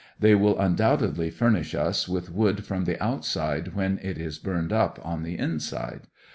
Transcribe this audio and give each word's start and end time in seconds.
They 0.19 0.33
will 0.33 0.57
undoubtedly 0.57 1.29
furnish 1.29 1.75
us 1.75 2.09
with 2.09 2.31
wood 2.33 2.65
from 2.65 2.85
the 2.85 2.99
outside, 2.99 3.75
when 3.75 3.99
it 4.01 4.17
is 4.17 4.39
burned 4.39 4.73
up 4.73 4.99
on 5.03 5.21
the 5.21 5.37
inside. 5.37 6.07